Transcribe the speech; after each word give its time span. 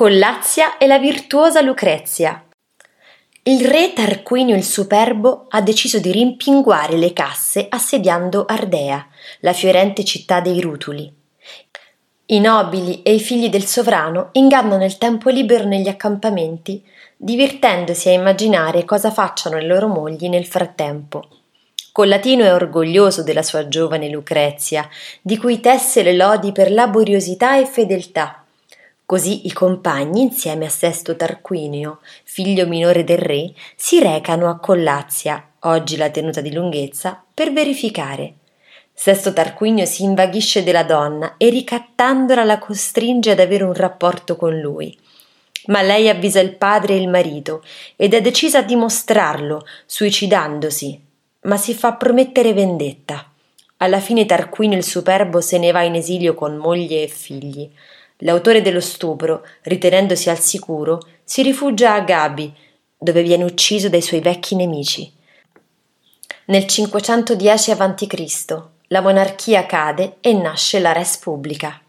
Collazia 0.00 0.78
e 0.78 0.86
la 0.86 0.98
virtuosa 0.98 1.60
Lucrezia. 1.60 2.42
Il 3.42 3.66
re 3.66 3.92
Tarquinio 3.92 4.56
il 4.56 4.64
Superbo 4.64 5.44
ha 5.50 5.60
deciso 5.60 5.98
di 5.98 6.10
rimpinguare 6.10 6.96
le 6.96 7.12
casse 7.12 7.66
assediando 7.68 8.46
Ardea, 8.46 9.06
la 9.40 9.52
fiorente 9.52 10.02
città 10.02 10.40
dei 10.40 10.58
Rutuli. 10.58 11.12
I 12.24 12.40
nobili 12.40 13.02
e 13.02 13.12
i 13.12 13.20
figli 13.20 13.50
del 13.50 13.66
sovrano 13.66 14.30
ingannano 14.32 14.86
il 14.86 14.96
tempo 14.96 15.28
libero 15.28 15.64
negli 15.64 15.88
accampamenti, 15.88 16.82
divertendosi 17.14 18.08
a 18.08 18.12
immaginare 18.12 18.86
cosa 18.86 19.10
facciano 19.10 19.58
le 19.58 19.66
loro 19.66 19.86
mogli 19.86 20.30
nel 20.30 20.46
frattempo. 20.46 21.28
Collatino 21.92 22.42
è 22.42 22.54
orgoglioso 22.54 23.22
della 23.22 23.42
sua 23.42 23.68
giovane 23.68 24.08
Lucrezia, 24.08 24.88
di 25.20 25.36
cui 25.36 25.60
tesse 25.60 26.02
le 26.02 26.14
lodi 26.14 26.52
per 26.52 26.72
laboriosità 26.72 27.58
e 27.58 27.66
fedeltà. 27.66 28.39
Così 29.10 29.48
i 29.48 29.52
compagni, 29.52 30.20
insieme 30.20 30.66
a 30.66 30.68
Sesto 30.68 31.16
Tarquinio, 31.16 31.98
figlio 32.22 32.64
minore 32.68 33.02
del 33.02 33.18
re, 33.18 33.52
si 33.74 33.98
recano 33.98 34.48
a 34.48 34.60
Collazia, 34.60 35.54
oggi 35.62 35.96
la 35.96 36.10
tenuta 36.10 36.40
di 36.40 36.52
lunghezza, 36.52 37.20
per 37.34 37.52
verificare. 37.52 38.34
Sesto 38.92 39.32
Tarquinio 39.32 39.84
si 39.84 40.04
invaghisce 40.04 40.62
della 40.62 40.84
donna 40.84 41.34
e 41.38 41.48
ricattandola 41.48 42.44
la 42.44 42.60
costringe 42.60 43.32
ad 43.32 43.40
avere 43.40 43.64
un 43.64 43.74
rapporto 43.74 44.36
con 44.36 44.56
lui. 44.60 44.96
Ma 45.66 45.82
lei 45.82 46.08
avvisa 46.08 46.38
il 46.38 46.54
padre 46.54 46.94
e 46.94 46.98
il 46.98 47.08
marito 47.08 47.64
ed 47.96 48.14
è 48.14 48.20
decisa 48.20 48.58
a 48.58 48.62
dimostrarlo, 48.62 49.66
suicidandosi, 49.86 51.04
ma 51.40 51.56
si 51.56 51.74
fa 51.74 51.94
promettere 51.94 52.52
vendetta. 52.52 53.28
Alla 53.78 53.98
fine 53.98 54.24
Tarquinio 54.24 54.78
il 54.78 54.84
Superbo 54.84 55.40
se 55.40 55.58
ne 55.58 55.72
va 55.72 55.82
in 55.82 55.96
esilio 55.96 56.34
con 56.34 56.54
moglie 56.54 57.02
e 57.02 57.08
figli. 57.08 57.68
L'autore 58.20 58.60
dello 58.60 58.80
stupro, 58.80 59.46
ritenendosi 59.62 60.28
al 60.28 60.38
sicuro, 60.38 61.00
si 61.24 61.42
rifugia 61.42 61.94
a 61.94 62.00
Gabi, 62.00 62.52
dove 62.98 63.22
viene 63.22 63.44
ucciso 63.44 63.88
dai 63.88 64.02
suoi 64.02 64.20
vecchi 64.20 64.56
nemici. 64.56 65.10
Nel 66.46 66.66
510 66.66 67.70
a.C. 67.70 68.62
la 68.88 69.00
monarchia 69.00 69.64
cade 69.66 70.16
e 70.20 70.32
nasce 70.32 70.80
la 70.80 70.92
res 70.92 71.16
pubblica. 71.16 71.80